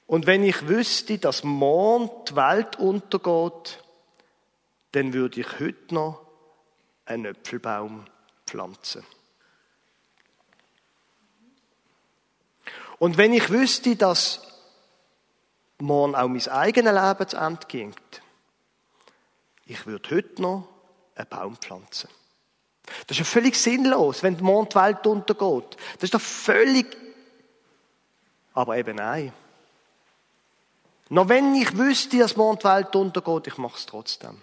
Und 0.08 0.26
wenn 0.26 0.42
ich 0.42 0.66
wüsste, 0.66 1.18
dass 1.18 1.44
morgen 1.44 2.10
die 2.26 2.34
Welt 2.34 2.76
untergeht, 2.76 3.84
dann 4.92 5.12
würde 5.12 5.40
ich 5.40 5.60
heute 5.60 5.94
noch 5.94 6.22
einen 7.04 7.26
Äpfelbaum 7.26 8.06
pflanzen. 8.46 9.04
Und 12.98 13.18
wenn 13.18 13.34
ich 13.34 13.50
wüsste, 13.50 13.96
dass 13.96 14.40
morgen 15.76 16.14
auch 16.14 16.26
mein 16.26 16.48
eigenes 16.48 16.94
Leben 16.94 17.28
zu 17.28 17.36
Ende 17.36 17.66
ging, 17.68 17.94
ich 19.66 19.86
würde 19.86 20.08
heute 20.10 20.40
noch 20.40 20.68
einen 21.16 21.28
Baum 21.28 21.56
pflanzen. 21.58 22.08
Das 23.06 23.10
ist 23.10 23.18
ja 23.18 23.24
völlig 23.24 23.56
sinnlos, 23.56 24.22
wenn 24.22 24.38
die 24.38 24.42
Welt 24.42 25.06
untergeht. 25.06 25.76
Das 25.96 26.04
ist 26.04 26.14
doch 26.14 26.20
völlig, 26.22 26.96
aber 28.54 28.78
eben 28.78 28.96
nein. 28.96 29.34
Noch 31.10 31.28
wenn 31.28 31.54
ich 31.54 31.76
wüsste, 31.76 32.18
dass 32.18 32.36
morgen 32.36 32.58
die 32.58 32.64
Welt 32.64 32.94
untergeht, 32.94 33.46
ich 33.46 33.58
mache 33.58 33.78
es 33.78 33.86
trotzdem. 33.86 34.40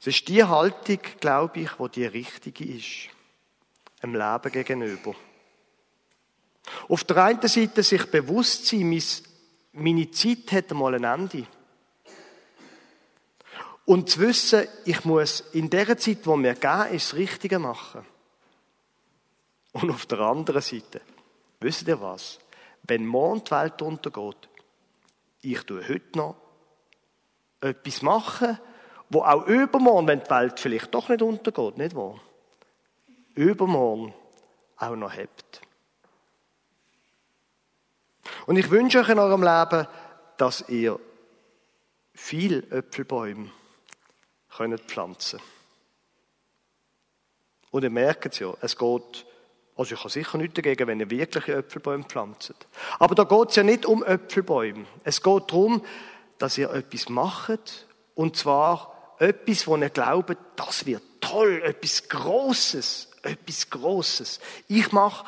Es 0.00 0.06
ist 0.08 0.28
die 0.28 0.42
Haltung, 0.42 0.98
glaube 1.20 1.60
ich, 1.60 1.78
wo 1.78 1.88
die 1.88 2.06
richtige 2.06 2.64
ist. 2.64 3.08
Im 4.02 4.14
Leben 4.14 4.52
gegenüber. 4.52 5.14
Auf 6.88 7.04
der 7.04 7.24
einen 7.24 7.46
Seite 7.46 7.82
sich 7.82 8.10
bewusst 8.10 8.66
sein, 8.66 9.00
meine 9.72 10.10
Zeit 10.10 10.52
hat 10.52 10.70
einmal 10.70 10.94
ein 10.94 11.04
Ende. 11.04 11.46
Und 13.84 14.10
zu 14.10 14.20
wissen, 14.20 14.66
ich 14.84 15.04
muss 15.04 15.40
in 15.52 15.70
der 15.70 15.96
Zeit, 15.98 16.18
wo 16.24 16.36
mir 16.36 16.54
gegeben 16.54 16.94
ist, 16.94 17.12
das 17.12 17.18
Richtige 17.18 17.58
machen. 17.58 18.04
Und 19.72 19.90
auf 19.90 20.06
der 20.06 20.20
anderen 20.20 20.62
Seite, 20.62 21.00
wisst 21.60 21.88
ihr 21.88 22.00
was? 22.00 22.38
Wenn 22.84 23.06
morgen 23.06 23.44
die 23.44 23.50
Welt 23.50 23.80
untergeht, 23.82 24.48
ich 25.42 25.62
tue 25.64 25.86
heute 25.88 26.18
noch 26.18 26.36
etwas 27.60 28.02
machen, 28.02 28.58
wo 29.08 29.22
auch 29.22 29.46
übermorgen, 29.46 30.08
wenn 30.08 30.20
die 30.20 30.30
Welt 30.30 30.58
vielleicht 30.58 30.94
doch 30.94 31.08
nicht 31.08 31.22
untergeht, 31.22 31.78
nicht 31.78 31.94
wahr? 31.94 32.20
Übermorgen 33.34 34.14
auch 34.76 34.96
noch 34.96 35.12
hebt. 35.12 35.60
Und 38.46 38.56
ich 38.56 38.70
wünsche 38.70 39.00
euch 39.00 39.08
in 39.08 39.18
eurem 39.18 39.42
Leben, 39.42 39.86
dass 40.36 40.68
ihr 40.68 40.98
viel 42.14 42.66
Äpfelbäume 42.70 43.50
könnt 44.56 44.80
pflanzen. 44.82 45.40
Und 47.70 47.84
ihr 47.84 47.90
merkt 47.90 48.34
es 48.34 48.38
ja, 48.38 48.52
es 48.60 48.76
geht 48.76 49.26
also 49.76 49.94
ich 49.94 50.00
habe 50.00 50.10
sicher 50.10 50.38
nichts 50.38 50.54
dagegen, 50.54 50.86
wenn 50.86 51.00
ihr 51.00 51.10
wirkliche 51.10 51.54
Äpfelbäume 51.54 52.04
pflanzt. 52.04 52.54
Aber 52.98 53.14
da 53.14 53.24
geht 53.24 53.50
es 53.50 53.56
ja 53.56 53.62
nicht 53.62 53.86
um 53.86 54.04
Äpfelbäume. 54.04 54.86
Es 55.04 55.22
geht 55.22 55.50
darum, 55.50 55.84
dass 56.38 56.58
ihr 56.58 56.70
etwas 56.70 57.08
macht, 57.08 57.86
und 58.14 58.36
zwar 58.36 59.14
etwas, 59.18 59.66
wo 59.66 59.76
ihr 59.76 59.90
glaubt, 59.90 60.36
das 60.56 60.84
wird 60.84 61.02
toll, 61.20 61.62
etwas 61.64 62.08
Großes, 62.08 63.10
etwas 63.22 63.70
Großes. 63.70 64.40
Ich 64.68 64.92
mache 64.92 65.24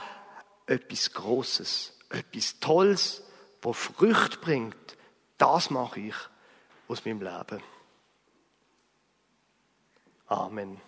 etwas 0.67 1.13
Großes, 1.13 1.99
etwas 2.11 2.61
Tolles, 2.61 3.23
wo 3.63 3.73
Früchte 3.73 4.39
bringt. 4.39 4.97
Das 5.39 5.71
mache 5.71 6.01
ich 6.01 6.15
aus 6.89 7.05
meinem 7.05 7.23
Leben. 7.23 7.63
Amen. 10.27 10.81